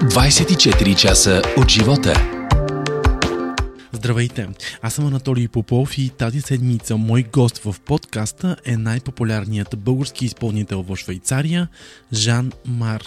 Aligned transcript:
24 0.00 0.96
часа 0.96 1.42
от 1.56 1.68
живота. 1.68 2.12
Здравейте! 3.92 4.48
Аз 4.82 4.94
съм 4.94 5.06
Анатолий 5.06 5.48
Попов 5.48 5.98
и 5.98 6.08
тази 6.08 6.40
седмица 6.40 6.96
мой 6.96 7.22
гост 7.32 7.58
в 7.58 7.74
подкаста 7.84 8.56
е 8.64 8.76
най-популярният 8.76 9.68
български 9.78 10.24
изпълнител 10.24 10.82
в 10.82 10.96
Швейцария 10.96 11.68
Жан 12.12 12.52
Мар. 12.66 13.02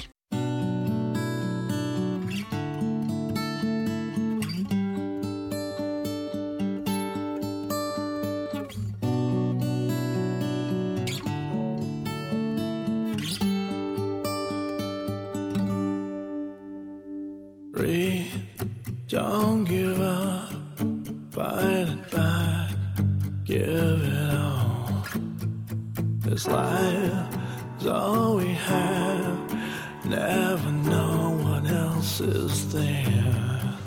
Is 32.24 32.74
there. 32.74 33.78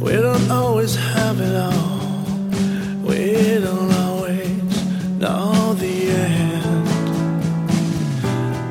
We 0.00 0.12
don't 0.12 0.50
always 0.50 0.94
have 0.94 1.40
it 1.40 1.56
all, 1.56 2.24
we 3.02 3.58
don't 3.60 3.92
always 3.92 4.84
know 5.18 5.74
the 5.74 6.10
end, 6.10 6.86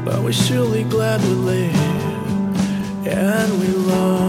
but 0.05 0.21
we're 0.23 0.33
surely 0.33 0.83
glad 0.83 1.21
we 1.21 1.29
live 1.29 1.75
and 3.07 3.59
we 3.59 3.67
love 3.67 4.20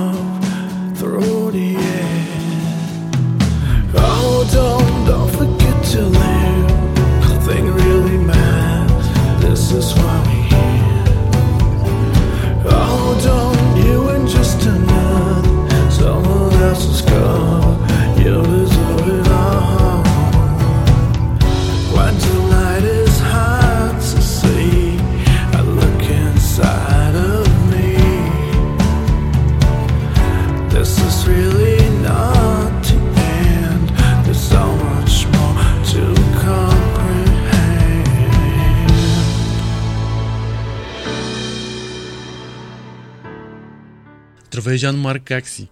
Здравей, 44.62 44.78
Жан 44.78 45.00
Мар, 45.00 45.20
как 45.20 45.48
си? 45.48 45.68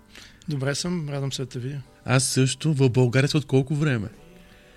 Добре 0.48 0.74
съм, 0.74 1.08
радвам 1.08 1.33
се 1.33 1.42
да 1.42 1.48
те 1.48 1.58
видя. 1.58 1.80
Аз 2.05 2.24
също. 2.24 2.74
В 2.74 2.91
България 2.91 3.28
са 3.28 3.38
от 3.38 3.47
колко 3.47 3.74
време? 3.74 4.08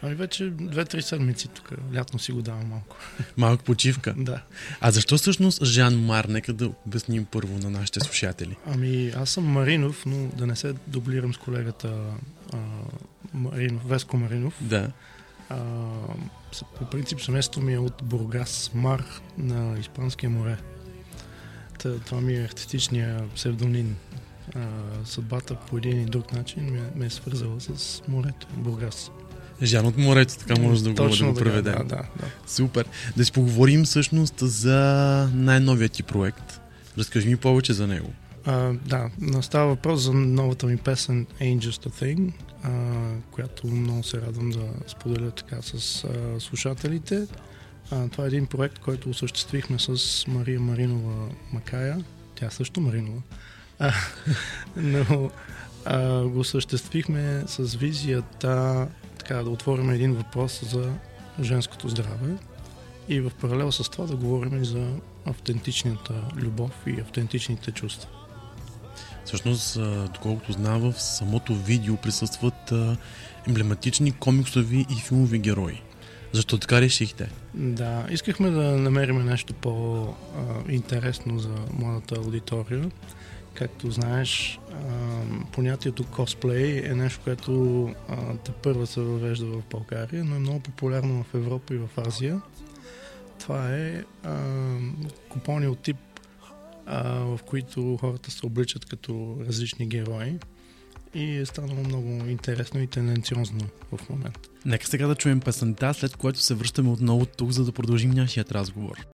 Ами 0.02 0.16
вече 0.16 0.50
две-три 0.50 1.02
седмици 1.02 1.48
тук. 1.48 1.72
Лятно 1.96 2.20
си 2.20 2.32
го 2.32 2.42
давам 2.42 2.68
малко. 2.68 2.96
Малко 3.38 3.64
почивка. 3.64 4.14
да. 4.18 4.42
А 4.82 4.92
защо 4.92 5.18
всъщност 5.18 5.66
Жан 5.66 6.06
Мар? 6.06 6.26
Нека 6.26 6.54
да 6.54 6.72
обясним 6.88 7.26
първо 7.26 7.58
на 7.58 7.70
нашите 7.70 8.00
слушатели. 8.00 8.56
Ами 8.66 9.14
аз 9.16 9.30
съм 9.30 9.44
Маринов, 9.44 10.06
но 10.06 10.28
да 10.28 10.48
не 10.48 10.56
се 10.56 10.74
дублирам 10.88 11.34
с 11.34 11.38
колегата 11.38 11.94
а, 12.54 12.58
Маринов, 13.34 13.88
Веско 13.88 14.18
Маринов. 14.18 14.54
Да. 14.62 14.92
А, 15.50 15.58
по 16.78 16.90
принцип 16.92 17.22
семейството 17.22 17.62
ми 17.62 17.74
е 17.74 17.80
от 17.80 18.02
Бургас, 18.04 18.72
Мар 18.74 19.06
на 19.38 19.80
Испанския 19.80 20.30
море. 20.30 20.58
Та, 21.84 22.00
това 22.00 22.22
ми 22.22 22.34
е 22.34 22.44
артистичния 22.44 23.24
псевдоним. 23.36 23.96
А, 24.56 24.60
съдбата 25.06 25.56
по 25.56 25.78
един 25.78 26.02
и 26.02 26.06
друг 26.06 26.34
начин 26.34 26.64
ме, 26.64 26.82
ме 26.96 27.06
е 27.06 27.10
свързала 27.10 27.60
с 27.60 28.02
морето, 28.08 28.48
Бургас. 28.58 29.12
Жан 29.62 29.86
от 29.86 29.98
морето, 29.98 30.38
така 30.38 30.62
може 30.62 30.84
да 30.84 30.90
го, 30.90 30.96
да 30.96 31.04
Точно 31.04 31.28
го 31.28 31.34
така, 31.34 31.46
преведем. 31.46 31.74
Да, 31.74 31.84
да, 31.84 31.96
да. 31.96 32.26
Супер. 32.48 32.86
Да 33.18 33.26
си 33.26 33.32
поговорим 33.32 33.84
всъщност 33.84 34.40
за 34.40 35.30
най-новият 35.34 35.92
ти 35.92 36.04
проект. 36.04 36.62
Разкажи 36.98 37.28
ми 37.28 37.38
повече 37.38 37.74
за 37.74 37.88
него. 37.88 38.10
А, 38.46 38.74
да, 38.86 39.10
но 39.22 39.42
става 39.42 39.68
въпрос 39.68 40.02
за 40.02 40.14
новата 40.14 40.66
ми 40.66 40.78
песен 40.78 41.26
Ain't 41.42 41.60
Just 41.60 41.90
a 41.90 42.04
Thing, 42.04 42.32
а, 42.64 42.72
която 43.32 43.68
много 43.68 44.04
се 44.04 44.22
радвам 44.22 44.50
да 44.50 44.66
споделя 44.88 45.32
така 45.32 45.62
с 45.62 46.04
а, 46.04 46.40
слушателите. 46.40 47.28
А, 47.92 48.08
това 48.08 48.24
е 48.24 48.28
един 48.28 48.46
проект, 48.46 48.80
който 48.80 49.10
осъществихме 49.10 49.80
с 49.80 50.24
Мария 50.28 50.60
Маринова 50.60 51.30
Макая. 51.52 52.04
Тя 52.36 52.50
също 52.50 52.82
Маринова. 52.82 53.22
А, 53.80 53.94
но 54.76 55.32
а, 55.86 56.24
го 56.24 56.40
осъществихме 56.40 57.44
с 57.48 57.76
визията 57.76 58.88
така, 59.18 59.44
да 59.44 59.50
отворим 59.50 59.90
един 59.90 60.14
въпрос 60.14 60.62
за 60.70 60.94
женското 61.42 61.90
здраве 61.90 62.36
и 63.10 63.20
в 63.20 63.32
паралел 63.42 63.72
с 63.72 63.90
това 63.90 64.06
да 64.06 64.16
говорим 64.16 64.62
и 64.62 64.66
за 64.66 64.88
автентичната 65.26 66.14
любов 66.36 66.72
и 66.88 67.02
автентичните 67.02 67.72
чувства. 67.72 68.10
Всъщност, 69.26 69.80
доколкото 70.14 70.52
знам, 70.52 70.92
в 70.92 71.02
самото 71.02 71.56
видео 71.56 71.98
присъстват 71.98 72.74
емблематични 73.48 74.12
комиксови 74.12 74.86
и 74.90 75.02
филмови 75.02 75.40
герои. 75.40 75.82
Защо 76.34 76.58
така 76.58 76.82
решихте? 76.82 77.30
Да, 77.54 78.08
искахме 78.12 78.50
да 78.50 78.62
намерим 78.62 79.26
нещо 79.26 79.54
по-интересно 79.54 81.40
за 81.40 81.56
младата 81.74 82.16
аудитория. 82.16 82.92
Както 83.54 83.92
знаеш, 83.92 84.60
понятието 85.52 86.04
косплей 86.04 86.82
е 86.86 86.96
нещо, 86.96 87.20
което 87.24 87.96
те 88.44 88.52
първа 88.52 88.88
се 88.88 89.02
въвежда 89.02 89.46
в 89.46 89.62
България, 89.72 90.24
но 90.24 90.36
е 90.36 90.40
много 90.40 90.60
популярно 90.60 91.24
в 91.24 91.34
Европа 91.34 91.74
и 91.74 91.78
в 91.78 91.90
Азия. 91.98 92.42
Това 93.40 93.76
е 93.76 94.04
купони 95.30 95.68
от 95.68 95.80
тип, 95.80 95.98
в 96.88 97.40
които 97.46 97.98
хората 97.98 98.32
се 98.32 98.46
обличат 98.46 98.86
като 98.86 99.38
различни 99.48 99.88
герои 99.88 100.40
и 101.16 101.38
е 101.38 101.46
станало 101.46 101.80
много 101.80 102.08
интересно 102.30 102.80
и 102.82 102.88
тенденциозно 102.88 103.60
в 103.92 104.10
момента. 104.10 104.40
Нека 104.66 104.88
сега 104.88 105.08
да 105.08 105.16
чуем 105.16 105.40
песента, 105.40 105.94
след 105.94 106.16
което 106.16 106.40
се 106.40 106.54
връщаме 106.54 106.90
отново 106.90 107.26
тук, 107.26 107.52
за 107.52 107.66
да 107.66 107.72
продължим 107.72 108.12
нашият 108.12 108.52
разговор. 108.52 109.06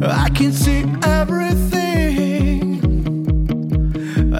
I 0.00 0.30
can 0.30 0.52
see 0.52 0.82
everything. 1.20 2.62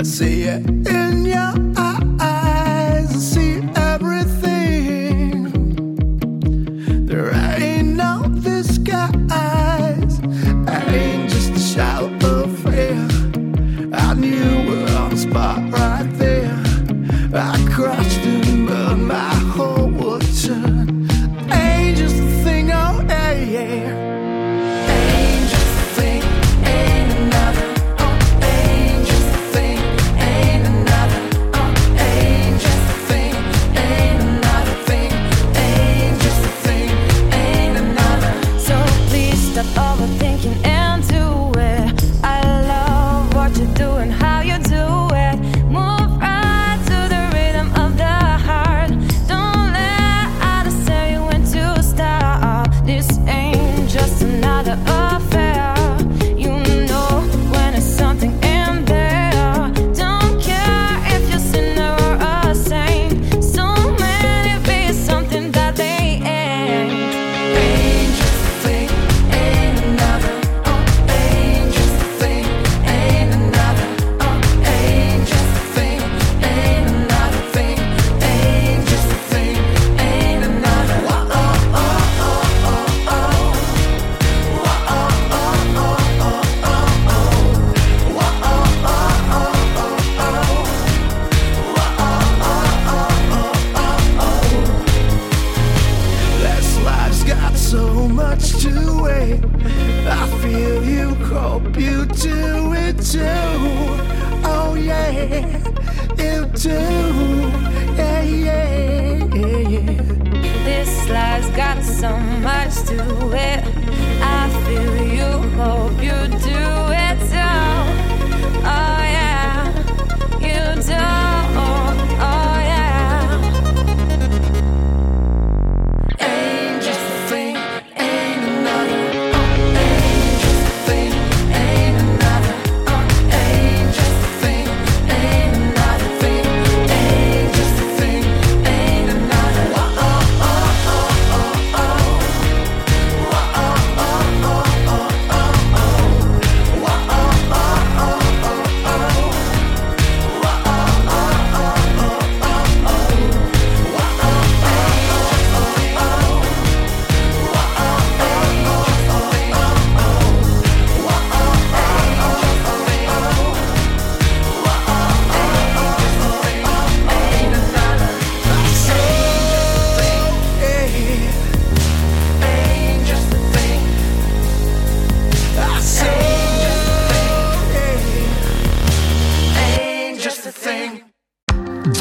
I 0.00 0.02
see 0.02 0.42
it 0.54 0.62
in 0.88 1.26
your 1.26 1.67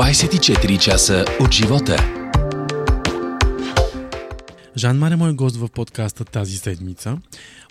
24 0.08 0.80
часа 0.80 1.26
от 1.40 1.52
живота. 1.52 1.98
Жан 4.78 4.98
Маре, 4.98 5.16
мой 5.16 5.34
гост 5.34 5.56
в 5.56 5.70
подкаста 5.70 6.26
тази 6.26 6.58
седмица. 6.58 7.18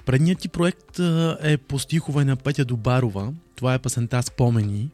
Предният 0.06 0.38
ти 0.38 0.48
проект 0.48 0.98
е 1.42 1.56
по 1.56 1.78
стихове 1.78 2.24
на 2.24 2.36
Петя 2.36 2.64
Добарова. 2.64 3.32
Това 3.54 3.74
е 3.74 3.78
песента 3.78 4.22
Спомени. 4.22 4.90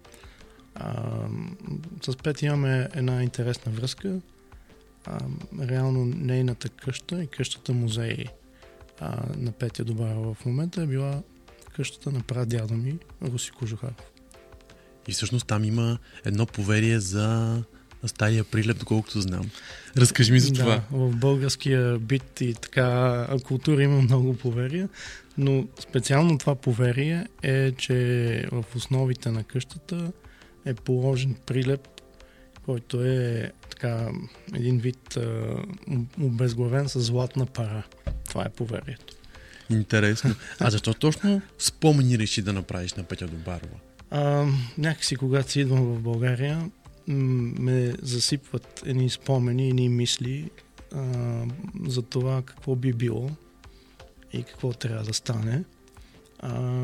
А, 0.75 0.95
с 2.03 2.17
Пет 2.17 2.43
имаме 2.43 2.89
една 2.95 3.23
интересна 3.23 3.73
връзка. 3.73 4.21
А, 5.07 5.19
реално 5.69 6.05
нейната 6.05 6.69
къща 6.69 7.23
и 7.23 7.27
къщата 7.27 7.73
музей 7.73 8.25
а, 9.01 9.23
на 9.37 9.53
Петя 9.53 9.85
Добарова 9.85 10.35
в 10.35 10.45
момента 10.47 10.83
е 10.83 10.87
била 10.87 11.23
къщата 11.77 12.11
на 12.11 12.21
прадядо 12.21 12.75
ми, 12.75 12.99
Руси 13.23 13.51
Кожухаров. 13.51 14.12
И 15.09 15.13
всъщност 15.13 15.47
там 15.47 15.65
има 15.65 15.99
едно 16.25 16.47
поверие 16.47 17.01
за 17.01 17.63
стария 18.07 18.45
прилеп, 18.45 18.79
доколкото 18.79 19.21
знам. 19.21 19.51
Разкажи 19.97 20.33
ми 20.33 20.41
за 20.41 20.53
това. 20.53 20.65
Да, 20.65 20.83
в 20.91 21.17
българския 21.17 21.99
бит 21.99 22.41
и 22.41 22.55
така 22.55 23.27
култура 23.45 23.83
има 23.83 24.03
много 24.03 24.37
поверия, 24.37 24.89
но 25.39 25.67
специално 25.81 26.39
това 26.39 26.55
поверие 26.55 27.27
е, 27.43 27.73
че 27.73 28.49
в 28.53 28.65
основите 28.77 29.31
на 29.31 29.45
къщата 29.45 30.13
е 30.65 30.75
положен 30.75 31.37
прилеп, 31.47 31.89
който 32.65 33.05
е 33.05 33.53
така 33.71 34.09
един 34.55 34.79
вид 34.79 35.19
обезглавен 36.21 36.89
с 36.89 37.01
златна 37.01 37.47
пара. 37.47 37.83
Това 38.29 38.45
е 38.45 38.49
поверието. 38.49 39.15
Интересно. 39.71 40.35
А 40.61 40.71
защо 40.71 40.95
точно 40.95 41.43
спомени 41.59 42.19
реши 42.19 42.43
да 42.43 42.53
направиш 42.53 42.95
на 42.95 43.03
Петя 43.03 43.27
Добарова? 43.27 43.77
А, 44.15 44.47
някакси, 44.79 45.17
когато 45.17 45.51
си 45.51 45.61
идвам 45.61 45.85
в 45.85 46.01
България, 46.01 46.71
ме 47.07 47.93
засипват 48.03 48.83
едни 48.87 49.11
спомени, 49.11 49.69
едни 49.69 49.89
мисли 49.89 50.51
а, 50.95 51.45
за 51.87 52.03
това 52.03 52.43
какво 52.43 52.77
би 52.77 52.93
било 52.93 53.31
и 54.33 54.43
какво 54.43 54.73
трябва 54.73 55.05
да 55.05 55.15
стане. 55.15 55.65
А, 56.39 56.83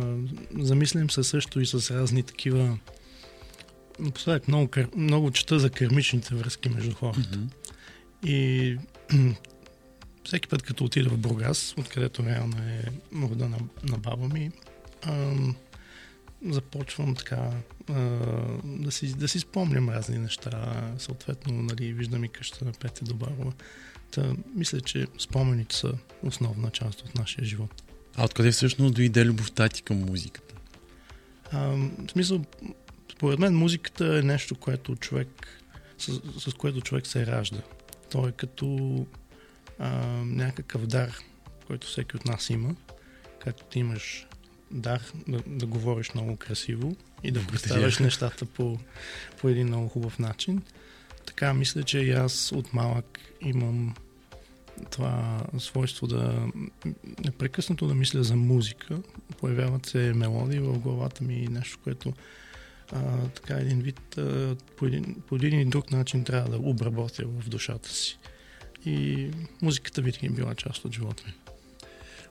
замислям 0.58 1.10
се 1.10 1.22
също 1.22 1.60
и 1.60 1.66
с 1.66 1.90
разни 1.90 2.22
такива 2.22 2.78
Напоследък 3.98 4.48
много, 4.48 4.68
много 4.96 5.30
чета 5.30 5.58
за 5.58 5.70
кармичните 5.70 6.34
връзки 6.34 6.68
между 6.68 6.94
хората. 6.94 7.38
И 8.24 8.76
всеки 10.24 10.48
път, 10.48 10.62
като 10.62 10.84
отида 10.84 11.10
в 11.10 11.18
Бургас, 11.18 11.74
откъдето 11.78 12.24
реално 12.24 12.56
е 12.58 12.84
рода 13.22 13.48
на, 13.48 13.58
на 13.82 13.98
баба 13.98 14.28
ми, 14.28 14.50
ам, 15.02 15.56
започвам 16.46 17.14
така 17.14 17.50
да, 18.64 18.90
си, 18.90 19.14
да 19.14 19.28
си 19.28 19.38
спомням 19.40 19.88
разни 19.88 20.18
неща. 20.18 20.74
Съответно, 20.98 21.62
нали, 21.62 21.92
виждам 21.92 22.24
и 22.24 22.28
къща 22.28 22.64
на 22.64 22.72
Петя 22.72 23.04
Добарова. 23.04 23.52
Та, 24.10 24.32
мисля, 24.54 24.80
че 24.80 25.06
спомените 25.18 25.76
са 25.76 25.92
основна 26.22 26.70
част 26.70 27.00
от 27.00 27.14
нашия 27.14 27.44
живот. 27.44 27.82
А 28.16 28.24
откъде 28.24 28.50
всъщност 28.50 28.94
дойде 28.94 29.24
любовта 29.24 29.68
ти 29.68 29.82
към 29.82 29.96
музиката? 29.96 30.54
А, 31.52 31.58
в 31.58 32.10
смисъл, 32.10 32.44
според 33.12 33.38
мен 33.38 33.54
музиката 33.54 34.18
е 34.18 34.22
нещо, 34.22 34.54
което 34.54 34.96
човек, 34.96 35.62
с, 35.98 36.20
с 36.40 36.54
което 36.54 36.80
човек 36.80 37.06
се 37.06 37.26
ражда. 37.26 37.62
То 38.10 38.28
е 38.28 38.32
като 38.32 39.06
а, 39.78 39.88
някакъв 40.24 40.86
дар, 40.86 41.12
който 41.66 41.86
всеки 41.86 42.16
от 42.16 42.24
нас 42.24 42.50
има. 42.50 42.76
Както 43.44 43.64
ти 43.64 43.78
имаш 43.78 44.26
дар 44.70 45.02
да, 45.28 45.42
да 45.46 45.66
говориш 45.66 46.14
много 46.14 46.36
красиво 46.36 46.96
и 47.22 47.30
да 47.30 47.46
представяш 47.46 47.98
нещата 47.98 48.44
по, 48.44 48.78
по 49.40 49.48
един 49.48 49.66
много 49.66 49.88
хубав 49.88 50.18
начин. 50.18 50.62
Така 51.26 51.54
мисля, 51.54 51.82
че 51.82 51.98
и 51.98 52.10
аз 52.10 52.52
от 52.52 52.72
малък 52.72 53.20
имам 53.40 53.94
това 54.90 55.42
свойство 55.58 56.06
да 56.06 56.48
непрекъснато 57.24 57.86
да 57.86 57.94
мисля 57.94 58.22
за 58.22 58.36
музика. 58.36 58.98
Появяват 59.38 59.86
се 59.86 60.12
мелодии 60.14 60.60
в 60.60 60.78
главата 60.78 61.24
ми, 61.24 61.48
нещо, 61.50 61.78
което 61.84 62.12
а, 62.92 63.28
така 63.28 63.54
един 63.54 63.80
вид 63.80 64.18
а, 64.18 64.56
по, 64.76 64.86
един, 64.86 65.16
по 65.28 65.36
един 65.36 65.60
или 65.60 65.64
друг 65.64 65.90
начин 65.90 66.24
трябва 66.24 66.50
да 66.50 66.68
обработя 66.68 67.26
в 67.26 67.48
душата 67.48 67.88
си. 67.88 68.18
И 68.84 69.28
музиката 69.62 70.02
винаги 70.02 70.26
е 70.26 70.30
била 70.30 70.54
част 70.54 70.84
от 70.84 70.94
живота 70.94 71.22
ми. 71.26 71.32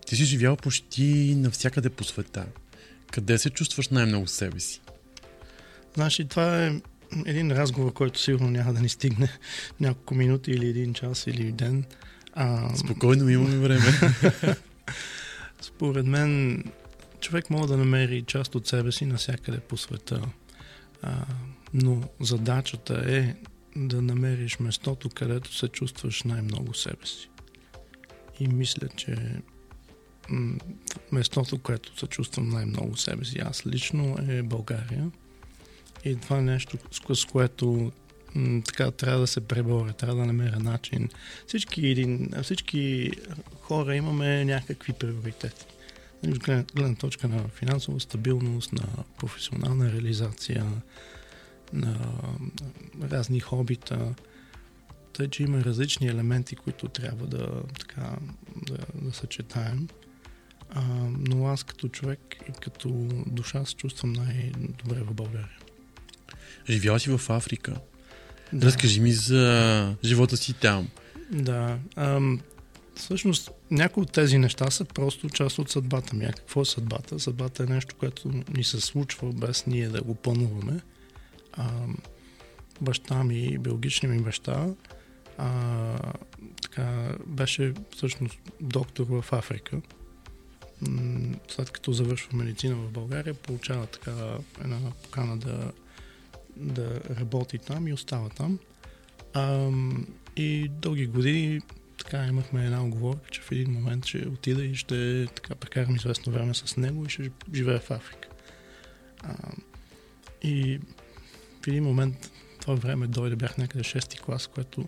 Ти 0.07 0.15
си 0.15 0.25
живял 0.25 0.55
почти 0.55 1.35
навсякъде 1.37 1.89
по 1.89 2.03
света. 2.03 2.45
Къде 3.11 3.37
се 3.37 3.49
чувстваш 3.49 3.89
най-много 3.89 4.27
себе 4.27 4.59
си? 4.59 4.81
Значи, 5.93 6.27
това 6.27 6.65
е 6.65 6.81
един 7.25 7.51
разговор, 7.51 7.93
който 7.93 8.19
сигурно 8.19 8.49
няма 8.49 8.73
да 8.73 8.79
ни 8.81 8.89
стигне 8.89 9.29
няколко 9.79 10.15
минути 10.15 10.51
или 10.51 10.69
един 10.69 10.93
час 10.93 11.27
или 11.27 11.51
ден. 11.51 11.85
А, 12.33 12.75
Спокойно 12.75 13.29
имаме 13.29 13.57
време. 13.57 13.85
Според 15.61 16.05
мен, 16.05 16.63
човек 17.19 17.49
може 17.49 17.67
да 17.67 17.77
намери 17.77 18.23
част 18.27 18.55
от 18.55 18.67
себе 18.67 18.91
си 18.91 19.05
навсякъде 19.05 19.59
по 19.59 19.77
света. 19.77 20.21
А, 21.01 21.25
но 21.73 22.03
задачата 22.19 23.03
е 23.07 23.35
да 23.75 24.01
намериш 24.01 24.59
местото, 24.59 25.09
където 25.09 25.55
се 25.55 25.67
чувстваш 25.67 26.23
най-много 26.23 26.73
себе 26.73 27.05
си. 27.05 27.29
И 28.39 28.47
мисля, 28.47 28.87
че 28.95 29.15
местото, 31.11 31.57
което 31.57 31.99
се 31.99 32.07
чувствам 32.07 32.49
най-много 32.49 32.97
себе 32.97 33.25
си, 33.25 33.39
аз 33.39 33.67
лично 33.67 34.17
е 34.29 34.43
България. 34.43 35.11
И 36.05 36.15
това 36.15 36.37
е 36.37 36.41
нещо, 36.41 36.77
с, 37.13 37.25
което 37.25 37.91
м- 38.35 38.61
така 38.65 38.91
трябва 38.91 39.19
да 39.19 39.27
се 39.27 39.41
преборя, 39.41 39.93
трябва 39.93 40.15
да 40.15 40.25
намеря 40.25 40.59
начин. 40.59 41.09
Всички, 41.47 41.87
един, 41.87 42.29
всички 42.43 43.11
хора 43.61 43.95
имаме 43.95 44.45
някакви 44.45 44.93
приоритети. 44.93 45.65
Нали, 46.23 46.39
гледна, 46.39 46.63
гледна 46.75 46.95
точка 46.95 47.27
на 47.27 47.47
финансова 47.47 47.99
стабилност, 47.99 48.73
на 48.73 48.87
професионална 49.19 49.91
реализация, 49.91 50.65
на 51.73 51.97
разни 53.01 53.39
хобита. 53.39 54.13
Тъй, 55.13 55.27
че 55.27 55.43
има 55.43 55.63
различни 55.63 56.07
елементи, 56.07 56.55
които 56.55 56.87
трябва 56.87 57.27
да, 57.27 57.63
така, 57.79 58.15
да, 58.55 58.77
да 59.01 59.13
съчетаем. 59.13 59.87
А, 60.69 60.81
но 61.27 61.47
аз 61.47 61.63
като 61.63 61.87
човек 61.87 62.19
и 62.49 62.51
като 62.51 62.89
душа 63.27 63.65
се 63.65 63.75
чувствам 63.75 64.13
най-добре 64.13 64.99
в 64.99 65.13
България. 65.13 65.57
Живял 66.69 66.99
си 66.99 67.17
в 67.17 67.29
Африка. 67.29 67.75
Да. 68.53 68.67
Разкажи 68.67 69.01
ми 69.01 69.11
за 69.11 69.95
живота 70.03 70.37
си 70.37 70.53
там. 70.53 70.87
Да. 71.31 71.77
Ам, 71.95 72.39
Всъщност, 72.97 73.51
някои 73.71 74.03
от 74.03 74.11
тези 74.11 74.37
неща 74.37 74.71
са 74.71 74.85
просто 74.85 75.29
част 75.29 75.59
от 75.59 75.69
съдбата 75.69 76.15
ми. 76.15 76.25
А 76.25 76.33
какво 76.33 76.61
е 76.61 76.65
съдбата? 76.65 77.19
Съдбата 77.19 77.63
е 77.63 77.65
нещо, 77.65 77.95
което 77.95 78.31
ни 78.55 78.63
се 78.63 78.81
случва 78.81 79.33
без 79.33 79.65
ние 79.67 79.89
да 79.89 80.01
го 80.01 80.15
плануваме. 80.15 80.79
А, 81.53 81.69
баща 82.81 83.23
ми, 83.23 83.57
биологичният 83.57 84.15
ми 84.15 84.23
баща, 84.23 84.67
а, 85.37 86.13
така, 86.61 87.15
беше 87.25 87.73
всъщност 87.95 88.39
доктор 88.61 89.05
в 89.09 89.25
Африка. 89.31 89.81
След 91.47 91.71
като 91.71 91.93
завършва 91.93 92.37
медицина 92.37 92.75
в 92.75 92.91
България, 92.91 93.33
получава 93.33 93.85
така 93.87 94.37
една 94.63 94.91
покана 95.03 95.37
да, 95.37 95.71
да 96.55 97.01
работи 97.19 97.57
там 97.57 97.87
и 97.87 97.93
остава 97.93 98.29
там. 98.29 98.59
А, 99.33 99.71
и 100.35 100.69
дълги 100.69 101.07
години 101.07 101.61
така 101.97 102.25
имахме 102.25 102.65
една 102.65 102.83
оговорка, 102.85 103.29
че 103.31 103.41
в 103.41 103.51
един 103.51 103.71
момент 103.71 104.05
ще 104.05 104.27
отида 104.27 104.65
и 104.65 104.75
ще 104.75 105.27
така 105.35 105.55
прекарам 105.55 105.95
известно 105.95 106.33
време 106.33 106.53
с 106.53 106.77
него 106.77 107.05
и 107.05 107.09
ще 107.09 107.31
живея 107.53 107.79
в 107.79 107.91
Африка. 107.91 108.29
А, 109.23 109.35
и 110.43 110.79
в 111.63 111.67
един 111.67 111.83
момент 111.83 112.31
това 112.61 112.75
време 112.75 113.07
дойде, 113.07 113.35
бях 113.35 113.57
някъде 113.57 113.83
6-ти 113.83 114.19
клас, 114.19 114.47
което 114.47 114.87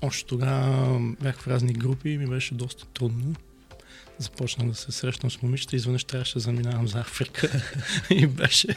още 0.00 0.26
тогава 0.26 1.00
бях 1.20 1.40
в 1.40 1.48
разни 1.48 1.72
групи 1.72 2.10
и 2.10 2.18
ми 2.18 2.26
беше 2.26 2.54
доста 2.54 2.86
трудно. 2.86 3.34
Започнах 4.18 4.68
да 4.68 4.74
се 4.74 4.92
срещам 4.92 5.30
с 5.30 5.42
момичета 5.42 5.76
изведнъж 5.76 6.04
трябваше 6.04 6.34
да 6.34 6.40
заминавам 6.40 6.88
за 6.88 7.00
Африка. 7.00 7.62
и 8.10 8.26
беше 8.26 8.68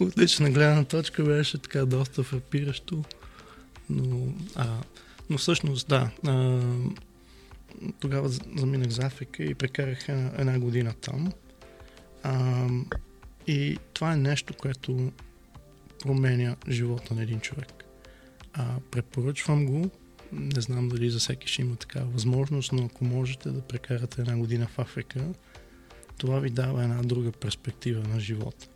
отлична 0.00 0.50
гледна 0.50 0.84
точка, 0.84 1.24
беше 1.24 1.58
така 1.58 1.86
доста 1.86 2.22
фрапиращо. 2.22 3.04
Но, 3.90 4.32
а, 4.54 4.76
но 5.30 5.38
всъщност, 5.38 5.88
да, 5.88 6.10
а, 6.26 6.60
тогава 8.00 8.28
заминах 8.56 8.88
за 8.88 9.02
Африка 9.06 9.42
и 9.42 9.54
прекарах 9.54 10.08
една, 10.08 10.30
една 10.38 10.58
година 10.58 10.94
там. 11.00 11.32
А, 12.22 12.66
и 13.46 13.78
това 13.92 14.12
е 14.12 14.16
нещо, 14.16 14.54
което 14.54 15.12
променя 16.02 16.56
живота 16.68 17.14
на 17.14 17.22
един 17.22 17.40
човек. 17.40 17.84
А, 18.52 18.66
препоръчвам 18.90 19.66
го. 19.66 19.90
Не 20.32 20.60
знам 20.60 20.88
дали 20.88 21.10
за 21.10 21.18
всеки 21.18 21.48
ще 21.48 21.62
има 21.62 21.76
такава 21.76 22.06
възможност, 22.06 22.72
но 22.72 22.84
ако 22.84 23.04
можете 23.04 23.50
да 23.50 23.60
прекарате 23.60 24.20
една 24.20 24.36
година 24.36 24.66
в 24.66 24.78
Африка, 24.78 25.24
това 26.16 26.40
ви 26.40 26.50
дава 26.50 26.82
една 26.82 27.02
друга 27.02 27.32
перспектива 27.32 28.08
на 28.08 28.20
живота. 28.20 28.68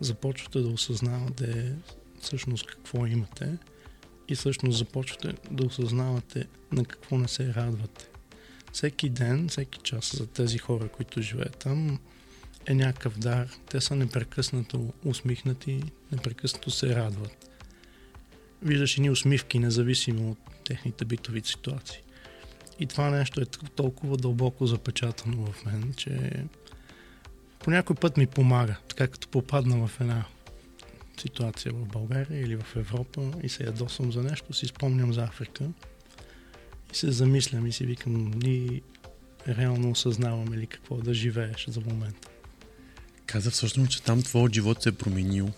Започвате 0.00 0.58
да 0.58 0.68
осъзнавате 0.68 1.74
всъщност 2.20 2.66
какво 2.66 3.06
имате 3.06 3.58
и 4.28 4.34
всъщност 4.34 4.78
започвате 4.78 5.34
да 5.50 5.66
осъзнавате 5.66 6.46
на 6.72 6.84
какво 6.84 7.18
не 7.18 7.28
се 7.28 7.54
радвате. 7.54 8.08
Всеки 8.72 9.08
ден, 9.08 9.48
всеки 9.48 9.78
час 9.82 10.16
за 10.16 10.26
тези 10.26 10.58
хора, 10.58 10.88
които 10.88 11.22
живеят 11.22 11.56
там, 11.56 11.98
е 12.66 12.74
някакъв 12.74 13.18
дар. 13.18 13.48
Те 13.70 13.80
са 13.80 13.96
непрекъснато 13.96 14.92
усмихнати, 15.04 15.82
непрекъснато 16.12 16.70
се 16.70 16.94
радват. 16.94 17.50
Виждаш 18.62 18.96
ни 18.96 19.10
усмивки, 19.10 19.58
независимо 19.58 20.30
от 20.30 20.38
техните 20.70 21.04
битови 21.04 21.42
ситуации. 21.44 22.00
И 22.80 22.86
това 22.86 23.10
нещо 23.10 23.40
е 23.40 23.44
толкова 23.76 24.16
дълбоко 24.16 24.66
запечатано 24.66 25.52
в 25.52 25.64
мен, 25.64 25.94
че 25.96 26.44
по 27.58 27.70
някой 27.70 27.96
път 27.96 28.16
ми 28.16 28.26
помага, 28.26 28.76
така 28.88 29.08
като 29.08 29.28
попадна 29.28 29.86
в 29.86 30.00
една 30.00 30.24
ситуация 31.20 31.72
в 31.72 31.86
България 31.86 32.40
или 32.40 32.56
в 32.56 32.76
Европа 32.76 33.32
и 33.42 33.48
се 33.48 33.64
ядосвам 33.64 34.12
за 34.12 34.22
нещо, 34.22 34.52
си 34.52 34.66
спомням 34.66 35.12
за 35.12 35.22
Африка 35.22 35.64
и 36.92 36.96
се 36.96 37.12
замислям 37.12 37.66
и 37.66 37.72
си 37.72 37.86
викам, 37.86 38.30
ние 38.30 38.80
реално 39.48 39.90
осъзнаваме 39.90 40.56
ли 40.56 40.66
какво 40.66 40.96
да 40.96 41.14
живееш 41.14 41.66
за 41.68 41.80
момента. 41.80 42.28
Каза 43.26 43.50
всъщност, 43.50 43.90
че 43.90 44.02
там 44.02 44.22
твоят 44.22 44.54
живот 44.54 44.82
се 44.82 44.88
е 44.88 44.92
променил. 44.92 45.50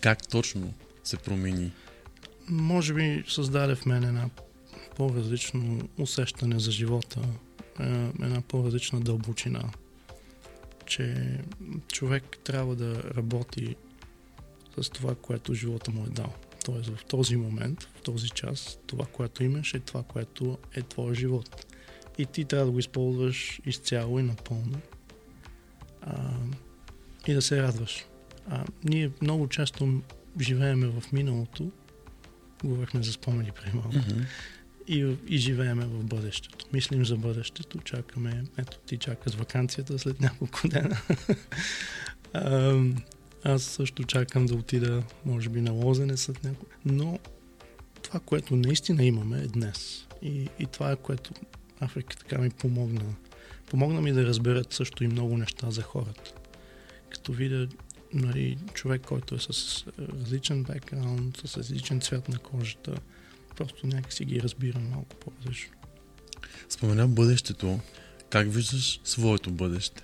Как 0.00 0.28
точно 0.28 0.74
се 1.04 1.16
промени? 1.16 1.72
Може 2.48 2.94
би 2.94 3.24
създаде 3.28 3.74
в 3.74 3.86
мен 3.86 4.04
една 4.04 4.28
по-различно 5.00 5.88
усещане 5.98 6.58
за 6.58 6.70
живота, 6.70 7.20
е, 7.80 7.84
една 8.22 8.40
по-различна 8.40 9.00
дълбочина, 9.00 9.70
че 10.86 11.38
човек 11.92 12.38
трябва 12.44 12.76
да 12.76 13.02
работи 13.14 13.76
с 14.80 14.90
това, 14.90 15.14
което 15.14 15.54
живота 15.54 15.90
му 15.90 16.04
е 16.04 16.10
дал. 16.10 16.34
Тоест 16.64 16.96
в 16.96 17.04
този 17.04 17.36
момент, 17.36 17.82
в 17.82 18.02
този 18.02 18.28
час, 18.28 18.78
това, 18.86 19.06
което 19.06 19.44
имаш 19.44 19.74
е 19.74 19.80
това, 19.80 20.02
което 20.02 20.58
е 20.74 20.82
твоя 20.82 21.14
живот. 21.14 21.74
И 22.18 22.26
ти 22.26 22.44
трябва 22.44 22.66
да 22.66 22.72
го 22.72 22.78
използваш 22.78 23.60
изцяло 23.66 24.18
и 24.18 24.22
напълно. 24.22 24.80
А, 26.02 26.32
и 27.26 27.34
да 27.34 27.42
се 27.42 27.62
радваш. 27.62 28.04
А, 28.48 28.64
ние 28.84 29.10
много 29.22 29.48
често 29.48 30.02
живееме 30.40 30.86
в 30.86 31.12
миналото, 31.12 31.70
говорихме 32.64 33.02
за 33.02 33.12
спомени 33.12 33.50
преди 33.52 33.76
малко, 33.76 33.92
Mm-hmm. 33.92 34.24
И, 34.90 35.16
и 35.28 35.38
живееме 35.38 35.84
в 35.84 36.04
бъдещето. 36.04 36.66
Мислим 36.72 37.04
за 37.04 37.16
бъдещето, 37.16 37.78
чакаме, 37.78 38.44
ето 38.58 38.78
ти 38.78 38.96
чакаш 38.96 39.34
вакансията 39.34 39.98
след 39.98 40.20
няколко 40.20 40.68
дена. 40.68 41.00
аз 43.44 43.62
също 43.62 44.04
чакам 44.04 44.46
да 44.46 44.54
отида, 44.54 45.02
може 45.24 45.48
би, 45.48 45.60
на 45.60 45.72
Лозене 45.72 46.16
след 46.16 46.44
няколко. 46.44 46.74
Но 46.84 47.18
това, 48.02 48.20
което 48.20 48.56
наистина 48.56 49.04
имаме 49.04 49.38
е 49.38 49.46
днес. 49.46 50.06
И, 50.22 50.48
и 50.58 50.66
това 50.66 50.92
е 50.92 50.96
което 50.96 51.34
Африка 51.80 52.16
така 52.16 52.38
ми 52.38 52.50
помогна. 52.50 53.14
Помогна 53.66 54.00
ми 54.00 54.12
да 54.12 54.26
разберат 54.26 54.72
също 54.72 55.04
и 55.04 55.08
много 55.08 55.36
неща 55.36 55.70
за 55.70 55.82
хората. 55.82 56.32
Като 57.10 57.32
видя 57.32 57.68
нали, 58.14 58.58
човек, 58.74 59.02
който 59.02 59.34
е 59.34 59.38
с 59.38 59.84
различен 59.98 60.62
бекграунд, 60.62 61.36
с 61.44 61.56
различен 61.56 62.00
цвят 62.00 62.28
на 62.28 62.38
кожата, 62.38 62.94
просто 63.60 63.86
някакси 63.86 64.24
ги 64.24 64.42
разбирам 64.42 64.88
малко 64.88 65.16
по-различно. 65.16 65.72
Спомена 66.68 67.08
бъдещето. 67.08 67.80
Как 68.30 68.52
виждаш 68.52 69.00
своето 69.04 69.50
бъдеще? 69.50 70.02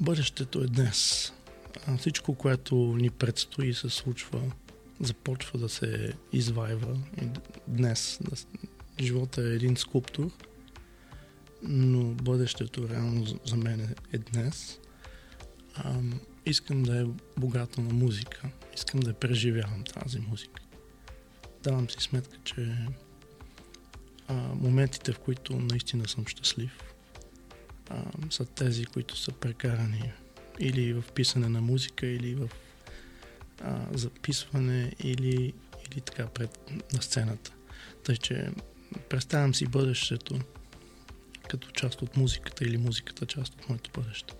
Бъдещето 0.00 0.60
е 0.60 0.66
днес. 0.66 1.32
Всичко, 1.98 2.34
което 2.34 2.76
ни 2.76 3.10
предстои, 3.10 3.74
се 3.74 3.90
случва, 3.90 4.52
започва 5.00 5.58
да 5.58 5.68
се 5.68 6.12
извайва 6.32 6.98
и 7.22 7.26
днес. 7.68 8.20
Живота 9.00 9.42
е 9.42 9.54
един 9.54 9.76
скулптур, 9.76 10.30
но 11.62 12.04
бъдещето 12.04 12.88
реално 12.88 13.26
за- 13.44 13.56
мен 13.56 13.96
е- 14.12 14.18
днес. 14.18 14.78
Искам 16.46 16.82
да 16.82 17.00
е 17.00 17.04
богато 17.36 17.80
на 17.80 17.94
музика. 17.94 18.48
Искам 18.74 19.00
да 19.00 19.14
преживявам 19.14 19.84
тази 19.84 20.18
музика. 20.18 20.63
Давам 21.64 21.90
си 21.90 21.96
сметка, 22.00 22.36
че 22.44 22.76
а, 24.28 24.34
моментите, 24.34 25.12
в 25.12 25.18
които 25.18 25.56
наистина 25.56 26.08
съм 26.08 26.26
щастлив, 26.26 26.78
а, 27.90 28.02
са 28.30 28.44
тези, 28.44 28.84
които 28.84 29.16
са 29.16 29.32
прекарани 29.32 30.12
или 30.58 30.92
в 30.92 31.04
писане 31.14 31.48
на 31.48 31.60
музика, 31.60 32.06
или 32.06 32.34
в 32.34 32.50
а, 33.62 33.86
записване, 33.94 34.92
или, 35.02 35.52
или 35.90 36.00
така 36.00 36.26
пред, 36.26 36.58
на 36.92 37.02
сцената. 37.02 37.52
Тъй, 38.04 38.16
че 38.16 38.48
представям 39.08 39.54
си 39.54 39.66
бъдещето 39.66 40.40
като 41.48 41.70
част 41.70 42.02
от 42.02 42.16
музиката 42.16 42.64
или 42.64 42.76
музиката 42.76 43.26
част 43.26 43.54
от 43.54 43.68
моето 43.68 43.90
бъдеще. 43.94 44.34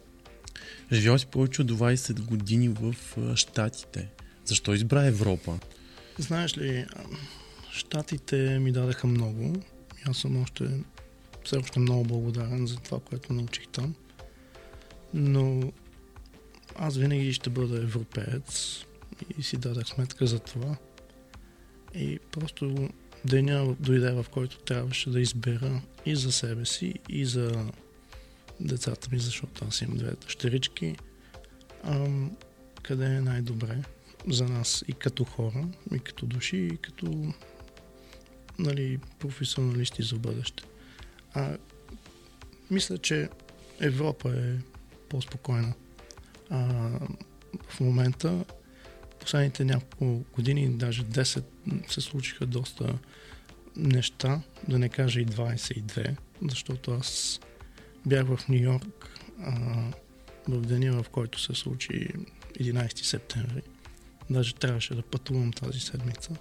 Живял 0.93 1.19
си 1.19 1.26
повече 1.26 1.62
от 1.62 1.71
20 1.71 2.21
години 2.21 2.69
в 2.69 2.95
Штатите. 3.37 4.09
Защо 4.45 4.75
избра 4.75 5.04
Европа? 5.04 5.59
Знаеш 6.18 6.59
ли, 6.59 6.87
щатите 7.73 8.59
ми 8.59 8.73
дадаха 8.73 9.06
много. 9.06 9.62
Аз 10.06 10.16
съм 10.16 10.42
още, 10.42 10.80
все 11.44 11.56
още 11.56 11.80
много 11.80 12.04
благодарен 12.04 12.66
за 12.66 12.76
това, 12.76 13.00
което 13.00 13.33
научих 13.33 13.68
там. 13.68 13.94
Но 15.14 15.73
аз 16.76 16.97
винаги 16.97 17.33
ще 17.33 17.50
бъда 17.50 17.76
европеец 17.76 18.85
и 19.38 19.42
си 19.42 19.56
дадах 19.56 19.87
сметка 19.87 20.26
за 20.26 20.38
това. 20.38 20.76
И 21.94 22.18
просто 22.33 22.88
деня 23.25 23.76
дойде, 23.80 24.11
в 24.11 24.26
който 24.30 24.59
трябваше 24.59 25.11
да 25.11 25.21
избера 25.21 25.83
и 26.06 26.16
за 26.16 26.33
себе 26.33 26.64
си, 26.66 26.94
и 27.09 27.26
за 27.26 27.66
децата 28.61 29.09
ми, 29.12 29.18
защото 29.18 29.64
аз 29.68 29.80
имам 29.80 29.97
две 29.97 30.11
дъщерички. 30.11 30.97
Къде 32.83 33.06
е 33.06 33.21
най-добре 33.21 33.83
за 34.28 34.45
нас 34.45 34.85
и 34.88 34.93
като 34.93 35.25
хора, 35.25 35.69
и 35.95 35.99
като 35.99 36.26
души, 36.26 36.57
и 36.57 36.76
като 36.76 37.33
нали, 38.59 38.99
професионалисти 39.19 40.02
за 40.02 40.16
бъдеще. 40.16 40.64
А, 41.35 41.57
мисля, 42.71 42.99
че 42.99 43.28
Европа 43.81 44.37
е 44.37 44.59
по-спокойна. 45.09 45.75
А, 46.50 46.90
в 47.69 47.81
момента, 47.81 48.45
последните 49.21 49.64
няколко 49.64 50.25
години, 50.35 50.69
даже 50.69 51.04
10, 51.04 51.45
се 51.88 52.00
случиха 52.00 52.47
доста 52.47 52.99
неща, 53.76 54.40
да 54.69 54.78
не 54.78 54.88
кажа 54.88 55.21
и 55.21 55.26
22, 55.26 56.16
защото 56.50 56.90
аз 56.90 57.40
бях 58.07 58.26
в 58.26 58.49
Нью 58.49 58.62
Йорк 58.62 59.11
в 60.49 60.61
деня, 60.61 61.02
в 61.02 61.09
който 61.09 61.40
се 61.40 61.54
случи 61.54 62.09
11 62.61 63.04
септември. 63.04 63.62
Даже 64.31 64.54
трябваше 64.54 64.95
да 64.95 65.02
пътувам 65.02 65.52
тази 65.52 65.81
седмица. 65.81 66.37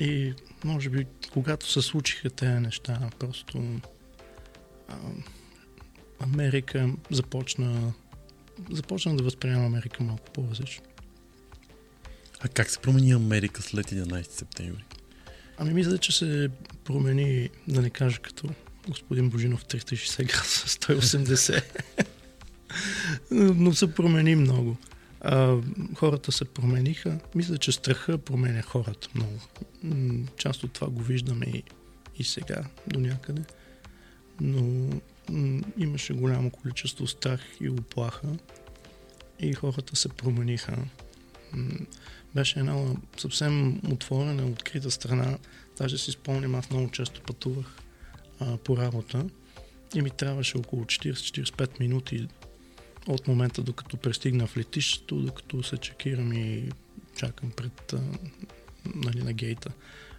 И 0.00 0.34
може 0.64 0.90
би, 0.90 1.06
когато 1.32 1.70
се 1.70 1.82
случиха 1.82 2.30
тези 2.30 2.60
неща, 2.60 3.10
просто 3.18 3.80
а, 4.88 4.96
Америка 6.20 6.90
започна 7.10 7.92
започна 8.70 9.16
да 9.16 9.22
възприема 9.22 9.66
Америка 9.66 10.04
малко 10.04 10.30
по-различно. 10.30 10.84
А 12.40 12.48
как 12.48 12.70
се 12.70 12.78
промени 12.78 13.12
Америка 13.12 13.62
след 13.62 13.86
11 13.86 14.30
септември? 14.30 14.84
Ами 15.56 15.74
мисля, 15.74 15.98
че 15.98 16.12
се 16.12 16.50
промени, 16.84 17.48
да 17.68 17.82
не 17.82 17.90
кажа 17.90 18.18
като 18.18 18.48
господин 18.88 19.30
Божинов 19.30 19.64
360 19.64 20.16
градуса 20.26 20.68
180. 20.68 21.64
Но 23.30 23.74
се 23.74 23.94
промени 23.94 24.36
много. 24.36 24.76
А, 25.24 25.56
хората 25.96 26.32
се 26.32 26.44
промениха. 26.44 27.18
Мисля, 27.34 27.58
че 27.58 27.72
страха 27.72 28.18
променя 28.18 28.62
хората 28.62 29.08
много. 29.14 29.38
Част 30.36 30.64
от 30.64 30.72
това 30.72 30.88
го 30.88 31.02
виждаме 31.02 31.46
и, 31.46 31.62
и 32.18 32.24
сега 32.24 32.64
до 32.86 33.00
някъде. 33.00 33.42
Но 34.40 34.88
имаше 35.78 36.12
голямо 36.12 36.50
количество 36.50 37.06
страх 37.06 37.40
и 37.60 37.68
оплаха 37.68 38.28
и 39.40 39.52
хората 39.52 39.96
се 39.96 40.08
промениха. 40.08 40.76
Беше 42.34 42.58
една 42.58 42.94
съвсем 43.16 43.80
отворена, 43.92 44.46
открита 44.46 44.90
страна. 44.90 45.38
Даже 45.78 45.98
си 45.98 46.10
спомням, 46.10 46.54
аз 46.54 46.70
много 46.70 46.90
често 46.90 47.20
пътувах 47.22 47.66
а, 48.40 48.56
по 48.56 48.76
работа 48.76 49.26
и 49.94 50.02
ми 50.02 50.10
трябваше 50.10 50.58
около 50.58 50.84
40-45 50.84 51.80
минути 51.80 52.28
от 53.06 53.28
момента, 53.28 53.62
докато 53.62 53.96
пристигна 53.96 54.46
в 54.46 54.56
летището, 54.56 55.16
докато 55.16 55.62
се 55.62 55.76
чекирам 55.76 56.32
и 56.32 56.72
чакам 57.16 57.50
пред 57.50 57.92
а, 57.92 58.00
нали, 58.94 59.22
на 59.22 59.32
гейта. 59.32 59.70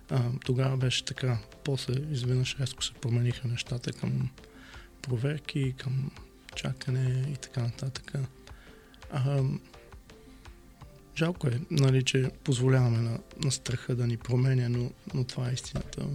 А, 0.09 0.21
тогава 0.45 0.77
беше 0.77 1.05
така. 1.05 1.37
После 1.63 1.93
изведнъж 2.11 2.55
резко 2.59 2.83
се 2.83 2.93
промениха 2.93 3.47
нещата 3.47 3.93
към 3.93 4.29
проверки, 5.01 5.73
към 5.77 6.11
чакане 6.55 7.25
и 7.33 7.37
така 7.37 7.61
нататък. 7.61 8.13
А, 9.11 9.43
жалко 11.17 11.47
е, 11.47 11.59
нали, 11.71 12.03
че 12.03 12.31
позволяваме 12.43 12.97
на, 12.97 13.19
на 13.43 13.51
страха 13.51 13.95
да 13.95 14.07
ни 14.07 14.17
променя, 14.17 14.69
но, 14.69 14.91
но 15.13 15.23
това 15.23 15.49
е 15.49 15.53
истината. 15.53 16.05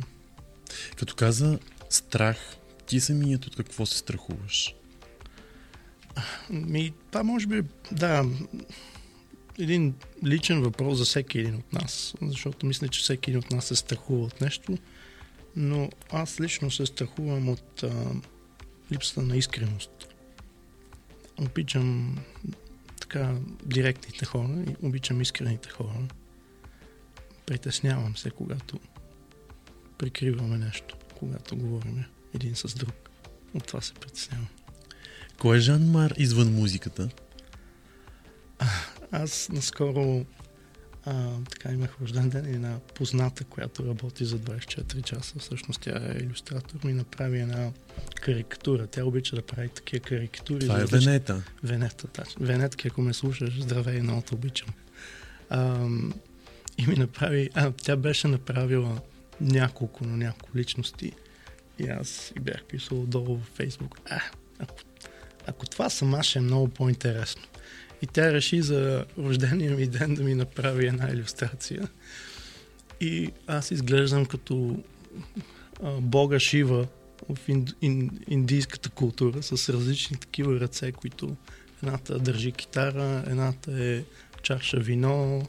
Като 0.96 1.14
каза 1.14 1.58
страх, 1.90 2.56
ти 2.86 3.00
самият 3.00 3.46
от 3.46 3.56
какво 3.56 3.86
се 3.86 3.98
страхуваш? 3.98 4.74
Ми, 6.50 6.92
това 7.10 7.22
може 7.22 7.46
би, 7.46 7.62
да, 7.92 8.24
един 9.58 9.94
личен 10.24 10.62
въпрос 10.62 10.98
за 10.98 11.04
всеки 11.04 11.38
един 11.38 11.54
от 11.54 11.72
нас, 11.72 12.14
защото 12.22 12.66
мисля, 12.66 12.88
че 12.88 13.00
всеки 13.00 13.30
един 13.30 13.38
от 13.38 13.50
нас 13.50 13.64
се 13.64 13.76
страхува 13.76 14.24
от 14.24 14.40
нещо, 14.40 14.78
но 15.56 15.90
аз 16.12 16.40
лично 16.40 16.70
се 16.70 16.86
страхувам 16.86 17.48
от 17.48 17.82
а, 17.82 18.04
липсата 18.92 19.22
на 19.22 19.36
искреност. 19.36 20.14
Обичам 21.40 22.18
така 23.00 23.34
директните 23.64 24.24
хора 24.24 24.64
и 24.68 24.86
обичам 24.86 25.20
искрените 25.20 25.68
хора. 25.68 26.08
Притеснявам 27.46 28.16
се, 28.16 28.30
когато 28.30 28.80
прикриваме 29.98 30.58
нещо, 30.58 30.96
когато 31.18 31.56
говорим 31.56 32.04
един 32.34 32.56
с 32.56 32.74
друг. 32.74 33.10
От 33.54 33.66
това 33.66 33.80
се 33.80 33.94
притеснявам. 33.94 34.57
Кой 35.38 35.56
е 35.56 35.60
Жан 35.60 35.82
Мар 35.84 36.14
извън 36.16 36.48
музиката? 36.48 37.08
Аз 39.12 39.48
наскоро 39.48 40.24
а, 41.04 41.30
така 41.50 41.72
имах 41.72 41.96
рожден 42.02 42.28
ден 42.28 42.44
и 42.44 42.54
една 42.54 42.78
позната, 42.94 43.44
която 43.44 43.86
работи 43.86 44.24
за 44.24 44.38
24 44.38 45.02
часа. 45.02 45.38
Всъщност 45.38 45.80
тя 45.80 46.00
е 46.04 46.18
иллюстратор, 46.18 46.84
ми 46.84 46.92
направи 46.92 47.40
една 47.40 47.70
карикатура. 48.14 48.86
Тя 48.86 49.04
обича 49.04 49.36
да 49.36 49.42
прави 49.42 49.68
такива 49.68 50.00
карикатури. 50.00 50.60
Това 50.60 50.78
е 50.78 50.82
различни- 50.82 51.06
Венета. 51.06 51.42
Венета, 51.62 52.06
точно. 52.06 52.46
Венетки, 52.46 52.88
ако 52.88 53.02
ме 53.02 53.14
слушаш, 53.14 53.60
здравей, 53.60 54.00
много 54.00 54.22
те 54.22 54.34
обичам. 54.34 54.68
Ам, 55.50 56.12
и 56.78 56.86
ми 56.86 56.94
направи, 56.94 57.50
а, 57.54 57.72
тя 57.72 57.96
беше 57.96 58.28
направила 58.28 59.00
няколко 59.40 60.04
на 60.04 60.16
няколко 60.16 60.58
личности. 60.58 61.12
И 61.78 61.88
аз 61.88 62.32
и 62.36 62.40
бях 62.40 62.64
писал 62.64 62.98
долу 62.98 63.24
във 63.26 63.46
Фейсбук. 63.46 63.98
А, 64.06 64.20
ако, 64.58 64.74
ако 65.48 65.66
това 65.66 65.90
сама 65.90 66.22
ще 66.22 66.38
е 66.38 66.42
много 66.42 66.68
по-интересно. 66.68 67.42
И 68.02 68.06
тя 68.06 68.32
реши 68.32 68.62
за 68.62 69.04
рождения 69.18 69.76
ми 69.76 69.86
ден 69.86 70.14
да 70.14 70.22
ми 70.22 70.34
направи 70.34 70.86
една 70.86 71.10
иллюстрация. 71.10 71.88
И 73.00 73.30
аз 73.46 73.70
изглеждам 73.70 74.26
като 74.26 74.76
а, 75.82 75.90
бога 76.00 76.40
Шива 76.40 76.86
в 77.28 77.48
ин, 77.48 77.66
ин, 77.82 78.10
индийската 78.28 78.90
култура 78.90 79.42
с 79.42 79.68
различни 79.68 80.16
такива 80.16 80.60
ръце, 80.60 80.92
които 80.92 81.36
едната 81.82 82.18
държи 82.18 82.52
китара, 82.52 83.24
едната 83.26 83.84
е 83.84 84.02
чаша 84.42 84.80
вино, 84.80 85.48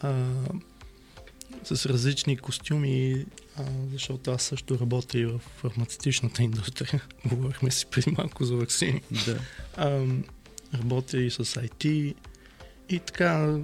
а, 0.00 0.26
с 1.64 1.86
различни 1.86 2.36
костюми, 2.36 3.24
а, 3.60 3.64
защото 3.92 4.30
аз 4.30 4.42
също 4.42 4.78
работя 4.78 5.18
и 5.18 5.26
в 5.26 5.40
фармацевтичната 5.56 6.42
индустрия. 6.42 7.02
Говорихме 7.24 7.70
си 7.70 7.86
преди 7.86 8.10
малко 8.10 8.44
за 8.44 8.56
вакцини. 8.56 9.02
Да. 9.26 9.40
А, 9.76 10.06
работя 10.74 11.20
и 11.20 11.30
с 11.30 11.44
IT 11.44 12.14
и 12.88 12.98
така, 12.98 13.58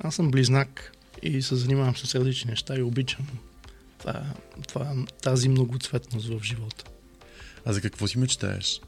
аз 0.00 0.14
съм 0.14 0.30
близнак 0.30 0.92
и 1.22 1.42
се 1.42 1.56
занимавам 1.56 1.96
с 1.96 2.14
различни 2.14 2.50
неща 2.50 2.76
и 2.76 2.82
обичам 2.82 3.26
това, 3.98 4.24
това, 4.68 4.94
тази 5.22 5.48
многоцветност 5.48 6.28
в 6.28 6.42
живота. 6.42 6.84
А 7.64 7.72
за 7.72 7.80
какво 7.80 8.06
си 8.06 8.18
мечтаеш? 8.18 8.80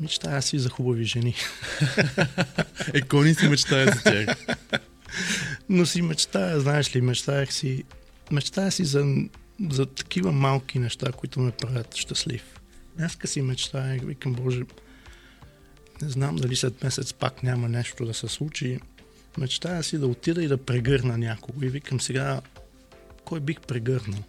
Мечтая 0.00 0.42
си 0.42 0.58
за 0.58 0.68
хубави 0.68 1.04
жени. 1.04 1.34
Е, 2.94 3.00
кой 3.00 3.24
не 3.24 3.34
си 3.34 3.48
мечтае 3.48 3.84
за 3.86 4.02
тях? 4.02 4.46
Но 5.68 5.86
си 5.86 6.02
мечтая, 6.02 6.60
знаеш 6.60 6.96
ли, 6.96 7.00
мечтаях 7.00 7.54
си, 7.54 7.84
мечтая 8.30 8.72
си 8.72 8.84
за, 8.84 9.14
за 9.70 9.86
такива 9.86 10.32
малки 10.32 10.78
неща, 10.78 11.12
които 11.12 11.40
ме 11.40 11.50
правят 11.50 11.94
щастлив. 11.94 12.60
Днеска 12.96 13.28
си 13.28 13.42
мечтаях, 13.42 14.02
викам, 14.02 14.32
Боже, 14.32 14.62
не 16.02 16.08
знам 16.08 16.36
дали 16.36 16.56
след 16.56 16.82
месец 16.82 17.12
пак 17.12 17.42
няма 17.42 17.68
нещо 17.68 18.04
да 18.04 18.14
се 18.14 18.28
случи. 18.28 18.80
Мечтая 19.38 19.82
си 19.82 19.98
да 19.98 20.06
отида 20.06 20.44
и 20.44 20.48
да 20.48 20.56
прегърна 20.56 21.18
някого. 21.18 21.64
И 21.64 21.68
викам 21.68 22.00
сега, 22.00 22.40
кой 23.24 23.40
бих 23.40 23.60
прегърнал? 23.60 24.22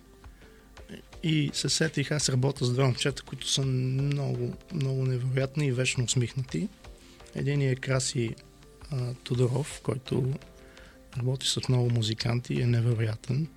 И 1.23 1.49
се 1.53 1.69
сетих, 1.69 2.11
аз 2.11 2.29
работя 2.29 2.65
с 2.65 2.73
две 2.73 2.83
момчета, 2.83 3.23
които 3.23 3.49
са 3.49 3.61
много, 3.61 4.53
много 4.73 5.05
невероятни 5.05 5.67
и 5.67 5.71
вечно 5.71 6.03
усмихнати. 6.03 6.69
Един 7.35 7.61
е 7.61 7.75
Краси 7.75 8.35
а, 8.91 9.13
Тодоров, 9.13 9.81
който 9.83 10.33
работи 11.17 11.47
с 11.47 11.69
много 11.69 11.89
музиканти 11.89 12.53
и 12.53 12.61
е 12.61 12.67
невероятен. 12.67 13.47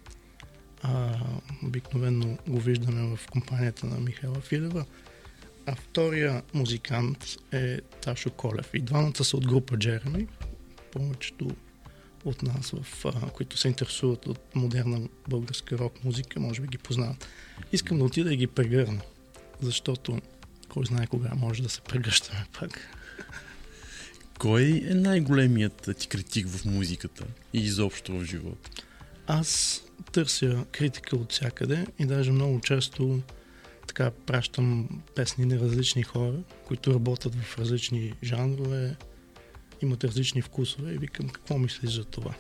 А, 0.83 1.19
обикновено 1.65 2.39
го 2.49 2.61
виждаме 2.61 3.17
в 3.17 3.27
компанията 3.31 3.87
на 3.87 4.01
Михайла 4.01 4.41
Филева. 4.41 4.85
А 5.67 5.75
втория 5.75 6.43
музикант 6.55 7.25
е 7.53 7.81
Ташо 7.81 8.31
Колев. 8.31 8.71
И 8.75 8.81
двамата 8.81 9.25
са 9.25 9.37
от 9.37 9.47
група 9.47 9.79
Джереми. 9.79 10.27
Повечето 10.93 11.51
от 12.25 12.43
нас, 12.43 12.71
в, 12.83 13.05
а, 13.05 13.31
които 13.31 13.57
се 13.57 13.69
интересуват 13.69 14.27
от 14.27 14.55
модерна 14.55 15.01
българска 15.29 15.79
рок 15.79 16.05
музика, 16.05 16.41
може 16.41 16.61
би 16.61 16.69
ги 16.69 16.79
познават. 16.79 17.29
Искам 17.73 17.99
да 17.99 18.05
отида 18.05 18.35
и 18.35 18.37
ги 18.37 18.47
прегърна, 18.47 19.01
защото 19.63 20.21
кой 20.69 20.87
знае 20.87 21.07
кога 21.07 21.35
може 21.35 21.63
да 21.63 21.69
се 21.69 21.81
прегръщаме 21.81 22.45
пак. 22.61 22.81
Кой 24.39 24.83
е 24.87 24.95
най-големият 24.95 25.91
ти 25.99 26.09
критик 26.09 26.49
в 26.49 26.65
музиката 26.65 27.25
и 27.53 27.61
изобщо 27.61 28.19
в 28.19 28.25
живота? 28.25 28.71
Аз 29.33 29.83
търся 30.13 30.65
критика 30.73 31.17
от 31.17 31.33
всякъде 31.33 31.87
и 31.99 32.07
даже 32.07 32.33
много 32.33 32.61
често 32.61 33.23
така 33.87 34.11
пращам 34.11 34.89
песни 35.15 35.45
на 35.45 35.59
различни 35.59 36.03
хора, 36.03 36.35
които 36.67 36.95
работят 36.95 37.35
в 37.35 37.59
различни 37.59 38.15
жанрове, 38.23 38.97
имат 39.83 40.05
различни 40.05 40.43
вкусове 40.43 40.93
и 40.93 40.99
викам 40.99 41.29
какво 41.29 41.59
мислиш 41.59 41.91
за 41.91 42.05
това. 42.05 42.35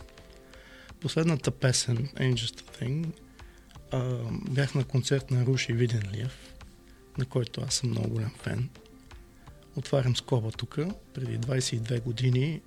Последната 1.00 1.50
песен, 1.50 1.96
Ain't 1.96 2.34
Just 2.34 2.60
a 2.60 2.80
Thing, 2.80 3.06
а, 3.90 4.18
бях 4.50 4.74
на 4.74 4.84
концерт 4.84 5.30
на 5.30 5.46
Руши 5.46 5.72
Виденлиев, 5.72 6.54
на 7.18 7.24
който 7.24 7.60
аз 7.60 7.74
съм 7.74 7.90
много 7.90 8.08
голям 8.08 8.34
фен. 8.42 8.68
Отварям 9.76 10.16
скоба 10.16 10.50
тук, 10.50 10.78
преди 11.14 11.38
22 11.38 12.02
години 12.02 12.60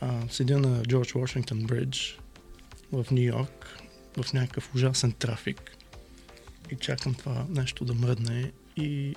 а, 0.00 0.22
седя 0.30 0.58
на 0.58 0.82
Джордж 0.82 1.12
Вашингтон 1.12 1.66
Бридж 1.66 2.18
в 2.92 3.06
Нью 3.10 3.22
Йорк 3.22 3.78
в 4.16 4.32
някакъв 4.32 4.74
ужасен 4.74 5.12
трафик 5.12 5.76
и 6.70 6.76
чакам 6.76 7.14
това 7.14 7.46
нещо 7.48 7.84
да 7.84 7.94
мръдне 7.94 8.52
и 8.76 9.14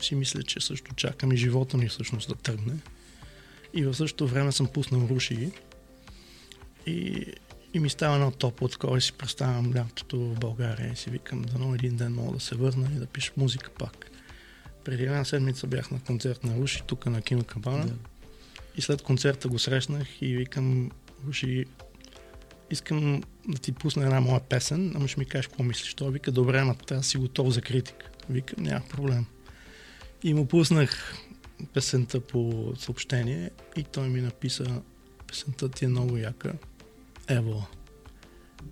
си 0.00 0.14
мисля, 0.14 0.42
че 0.42 0.60
също 0.60 0.94
чакам 0.94 1.32
и 1.32 1.36
живота 1.36 1.76
ми 1.76 1.88
всъщност 1.88 2.28
да 2.28 2.34
тръгне. 2.34 2.74
И 3.74 3.84
в 3.84 3.94
същото 3.94 4.28
време 4.28 4.52
съм 4.52 4.66
пуснал 4.66 5.08
руши 5.10 5.50
и, 6.86 7.26
и 7.74 7.80
ми 7.80 7.90
става 7.90 8.14
едно 8.14 8.30
топло 8.30 8.68
такова 8.68 9.00
си 9.00 9.12
представям 9.12 9.74
лятото 9.74 10.18
в 10.18 10.38
България 10.38 10.92
и 10.92 10.96
си 10.96 11.10
викам, 11.10 11.42
дано 11.42 11.74
един 11.74 11.96
ден 11.96 12.14
мога 12.14 12.32
да 12.32 12.40
се 12.40 12.54
върна 12.54 12.88
и 12.96 12.98
да 12.98 13.06
пиша 13.06 13.32
музика 13.36 13.70
пак. 13.78 14.10
Преди 14.84 15.02
една 15.02 15.24
седмица 15.24 15.66
бях 15.66 15.90
на 15.90 16.00
концерт 16.00 16.44
на 16.44 16.56
Руши, 16.56 16.82
тук 16.86 17.06
на 17.06 17.22
Кино 17.22 17.44
Кабана. 17.44 17.86
Да. 17.86 17.94
И 18.76 18.82
след 18.82 19.02
концерта 19.02 19.48
го 19.48 19.58
срещнах 19.58 20.22
и 20.22 20.36
викам, 20.36 20.90
Руши, 21.26 21.64
искам 22.70 23.22
да 23.48 23.58
ти 23.58 23.72
пусна 23.72 24.04
една 24.04 24.20
моя 24.20 24.40
песен, 24.40 24.92
ама 24.96 25.08
ще 25.08 25.20
ми 25.20 25.26
кажеш 25.26 25.46
какво 25.46 25.62
мислиш. 25.62 25.94
Той 25.94 26.10
вика, 26.10 26.32
добре, 26.32 26.58
ама 26.58 26.74
да 26.88 27.02
си 27.02 27.18
готов 27.18 27.50
за 27.50 27.60
критика. 27.60 28.10
Викам, 28.30 28.64
няма 28.64 28.84
проблем. 28.90 29.26
И 30.24 30.34
му 30.34 30.46
пуснах 30.46 31.14
песента 31.74 32.20
по 32.20 32.72
съобщение 32.78 33.50
и 33.76 33.82
той 33.82 34.08
ми 34.08 34.20
написа, 34.20 34.82
песента 35.26 35.68
ти 35.68 35.84
е 35.84 35.88
много 35.88 36.16
яка, 36.16 36.52
ево. 37.28 37.66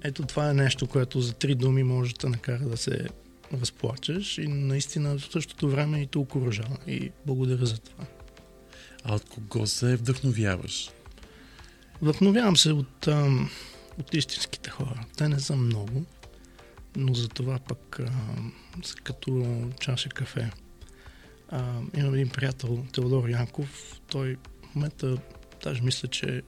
Ето 0.03 0.23
това 0.23 0.51
е 0.51 0.55
нещо, 0.55 0.87
което 0.87 1.21
за 1.21 1.33
три 1.33 1.55
думи 1.55 1.83
може 1.83 2.15
да 2.15 2.29
накара 2.29 2.69
да 2.69 2.77
се 2.77 3.09
разплачеш 3.53 4.39
и 4.39 4.49
наистина 4.49 5.19
в 5.19 5.33
същото 5.33 5.71
време 5.71 6.01
и 6.01 6.07
те 6.07 6.19
окоръжава. 6.19 6.77
И 6.87 7.11
благодаря 7.27 7.67
за 7.67 7.79
това. 7.79 8.05
А 9.05 9.15
от 9.15 9.25
кого 9.25 9.67
се 9.67 9.97
вдъхновяваш? 9.97 10.91
Вдъхновявам 12.03 12.57
се 12.57 12.73
от, 12.73 13.09
ам, 13.09 13.51
от 13.99 14.15
истинските 14.15 14.71
хора. 14.71 15.05
Те 15.17 15.29
не 15.29 15.41
са 15.41 15.57
много, 15.57 16.05
но 16.97 17.15
за 17.15 17.29
това 17.29 17.59
пък 17.59 18.01
са 18.85 18.95
като 18.95 19.63
чаша 19.81 20.09
кафе. 20.09 20.51
А, 21.49 21.81
имам 21.97 22.15
един 22.15 22.29
приятел, 22.29 22.87
Теодор 22.93 23.29
Янков. 23.29 24.01
Той 24.07 24.37
в 24.63 24.75
момента, 24.75 25.17
даже 25.65 25.83
мисля, 25.83 26.09
че 26.09 26.43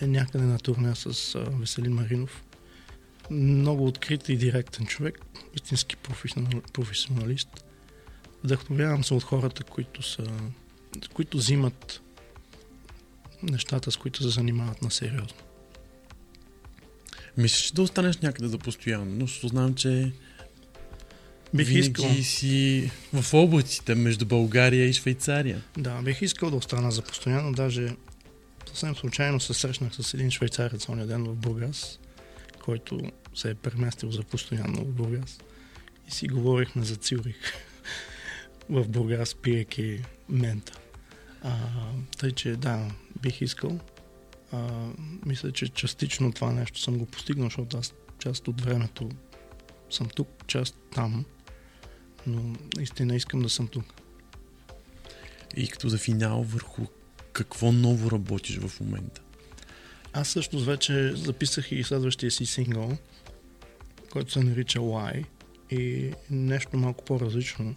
е 0.00 0.06
някъде 0.06 0.44
на 0.44 0.58
турне 0.58 0.94
с 0.94 1.34
а, 1.34 1.38
Веселин 1.38 1.92
Маринов. 1.92 2.44
Много 3.30 3.86
открит 3.86 4.28
и 4.28 4.36
директен 4.36 4.86
човек, 4.86 5.20
истински 5.54 5.96
професионал, 5.96 6.60
професионалист. 6.72 7.64
Вдъхновявам 8.44 9.04
се 9.04 9.14
от 9.14 9.22
хората, 9.22 9.64
които 9.64 10.02
са 10.02 10.24
които 11.14 11.36
взимат 11.36 12.02
нещата, 13.42 13.90
с 13.90 13.96
които 13.96 14.22
се 14.22 14.28
занимават 14.28 14.82
на 14.82 14.90
сериозно. 14.90 15.49
Мислиш 17.36 17.70
да 17.70 17.82
останеш 17.82 18.18
някъде 18.18 18.48
за 18.48 18.58
постоянно, 18.58 19.14
но 19.14 19.26
защото 19.26 19.48
знам, 19.48 19.74
че 19.74 20.12
Бих 21.54 21.68
винаги 21.68 21.86
искал, 21.86 22.10
си 22.22 22.90
в 23.12 23.34
облаците 23.34 23.94
между 23.94 24.26
България 24.26 24.86
и 24.86 24.92
Швейцария. 24.92 25.62
да, 25.78 26.02
бих 26.02 26.22
искал 26.22 26.50
да 26.50 26.56
остана 26.56 26.90
за 26.90 27.02
постоянно, 27.02 27.52
даже 27.52 27.88
съвсем 28.68 28.96
случайно 28.96 29.40
се 29.40 29.54
срещнах 29.54 29.94
с 29.94 30.14
един 30.14 30.30
швейцарец 30.30 30.88
оня 30.88 31.06
ден 31.06 31.24
в 31.24 31.34
Бургас, 31.34 31.98
който 32.64 33.00
се 33.34 33.50
е 33.50 33.54
преместил 33.54 34.10
за 34.10 34.22
постоянно 34.22 34.84
в 34.84 34.92
Бургас. 34.92 35.38
И 36.08 36.10
си 36.10 36.28
говорихме 36.28 36.84
за 36.84 36.96
Цюрих 36.96 37.36
в 38.68 38.88
Бургас, 38.88 39.34
пиеки 39.34 40.02
мента. 40.28 40.78
А, 41.42 41.56
тъй, 42.18 42.32
че 42.32 42.56
да, 42.56 42.88
бих 43.22 43.40
искал. 43.40 43.80
А, 44.52 44.88
мисля, 45.26 45.52
че 45.52 45.68
частично 45.68 46.32
това 46.32 46.52
нещо 46.52 46.80
съм 46.80 46.98
го 46.98 47.06
постигнал, 47.06 47.46
защото 47.46 47.76
аз 47.76 47.94
част 48.18 48.48
от 48.48 48.60
времето 48.60 49.08
съм 49.90 50.08
тук, 50.08 50.28
част 50.46 50.76
там. 50.94 51.24
Но 52.26 52.56
наистина 52.76 53.16
искам 53.16 53.42
да 53.42 53.48
съм 53.48 53.68
тук. 53.68 53.94
И 55.56 55.68
като 55.68 55.88
за 55.88 55.98
финал 55.98 56.42
върху 56.42 56.86
какво 57.32 57.72
ново 57.72 58.10
работиш 58.10 58.58
в 58.58 58.80
момента? 58.80 59.20
Аз 60.12 60.28
всъщност 60.28 60.66
вече 60.66 61.12
записах 61.16 61.72
и 61.72 61.84
следващия 61.84 62.30
си 62.30 62.46
сингъл, 62.46 62.98
който 64.10 64.32
се 64.32 64.40
нарича 64.40 64.78
Why 64.78 65.24
и 65.70 66.12
нещо 66.30 66.76
малко 66.76 67.04
по-различно. 67.04 67.74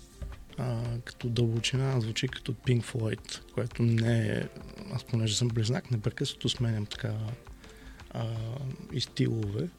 А, 0.57 0.83
като 1.05 1.29
дълбочина 1.29 2.01
звучи 2.01 2.27
като 2.27 2.53
Pink 2.53 2.83
Floyd, 2.83 3.53
което 3.53 3.83
не 3.83 4.27
е... 4.27 4.47
Аз 4.95 5.03
понеже 5.03 5.37
съм 5.37 5.47
близнак, 5.47 5.91
непрекъснато 5.91 6.49
сменям 6.49 6.85
така 6.85 7.13
а, 8.11 8.27
и 8.91 9.01
стилове, 9.01 9.69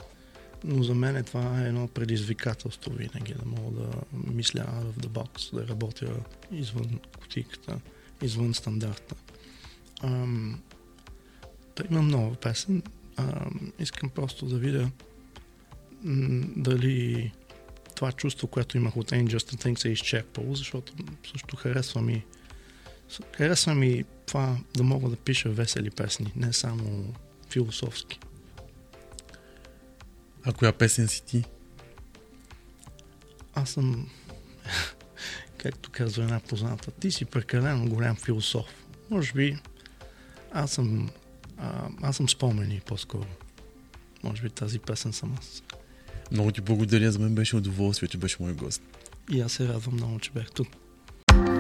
но 0.64 0.83
за 0.83 0.94
мен 0.94 1.16
е 1.16 1.22
това 1.22 1.61
е 1.62 1.68
едно 1.68 1.88
предизвикателство 1.88 2.92
винаги, 2.92 3.35
да 3.35 3.44
мога 3.44 3.81
да 3.81 3.90
мисля 4.12 4.61
out 4.61 4.92
of 4.92 5.07
the 5.07 5.09
box, 5.09 5.55
да 5.55 5.68
работя 5.68 6.12
извън 6.53 7.00
кутийката, 7.20 7.81
извън 8.22 8.55
стандарта. 8.55 9.14
Ам, 10.03 10.61
да 11.77 11.85
имам 11.90 12.09
нова 12.09 12.37
песен. 12.37 12.83
А, 13.16 13.50
искам 13.79 14.11
просто 14.11 14.46
да 14.46 14.59
видя 14.59 14.90
м- 16.03 16.46
дали 16.57 17.33
това 17.94 18.12
чувство, 18.12 18.46
което 18.46 18.77
имах 18.77 18.96
от 18.96 19.11
Angels 19.11 19.55
and 19.55 19.64
Things 19.64 19.85
е 19.85 19.88
изчерпало, 19.88 20.55
защото 20.55 20.92
също 21.33 21.57
харесва 21.57 22.03
ми 22.03 22.24
харесва 23.36 23.74
ми 23.74 24.04
това 24.26 24.58
да 24.76 24.82
мога 24.82 25.10
да 25.10 25.16
пиша 25.16 25.50
весели 25.50 25.90
песни, 25.90 26.32
не 26.36 26.52
само 26.52 27.14
философски. 27.50 28.18
А 30.44 30.52
коя 30.52 30.72
песен 30.72 31.08
си 31.08 31.24
ти? 31.24 31.44
Аз 33.54 33.70
съм, 33.70 34.08
както 35.58 35.90
казва 35.90 36.22
една 36.22 36.40
позната, 36.40 36.90
ти 36.90 37.10
си 37.10 37.24
прекалено 37.24 37.88
голям 37.88 38.16
философ. 38.16 38.66
Може 39.10 39.32
би 39.32 39.58
аз 40.52 40.72
съм, 40.72 41.10
а, 41.56 41.88
аз 42.02 42.16
съм 42.16 42.28
спомени 42.28 42.80
по-скоро. 42.86 43.26
Може 44.22 44.42
би 44.42 44.50
тази 44.50 44.78
песен 44.78 45.12
съм 45.12 45.36
аз. 45.38 45.62
Много 46.30 46.52
ти 46.52 46.60
благодаря, 46.60 47.12
за 47.12 47.18
мен 47.18 47.34
беше 47.34 47.56
удоволствие, 47.56 48.08
че 48.08 48.18
беше 48.18 48.36
мой 48.40 48.52
гост. 48.52 48.82
И 49.30 49.40
аз 49.40 49.52
се 49.52 49.68
радвам 49.68 49.94
много, 49.94 50.18
че 50.18 50.30
бях 50.30 50.50
тук. 50.50 50.68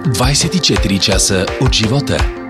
24 0.06 0.98
часа 0.98 1.46
от 1.60 1.74
живота. 1.74 2.43